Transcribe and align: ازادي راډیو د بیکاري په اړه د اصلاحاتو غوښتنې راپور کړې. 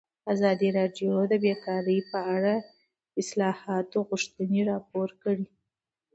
ازادي 0.33 0.69
راډیو 0.79 1.13
د 1.31 1.33
بیکاري 1.43 1.97
په 2.11 2.19
اړه 2.35 2.53
د 2.61 2.65
اصلاحاتو 3.21 3.97
غوښتنې 4.09 4.61
راپور 4.71 5.09
کړې. 5.23 5.45